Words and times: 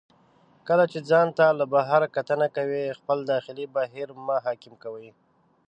کله 0.67 0.83
چې 0.91 0.99
ځان 1.09 1.27
ته 1.37 1.45
له 1.59 1.65
بهر 1.73 2.01
کتنه 2.15 2.47
کوئ، 2.55 2.85
خپل 2.99 3.17
داخلي 3.31 3.65
بهیر 3.75 4.09
مه 4.25 4.35
حاکم 4.45 4.73
کوئ. 4.83 5.07